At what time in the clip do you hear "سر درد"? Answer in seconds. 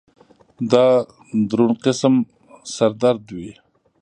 2.73-3.25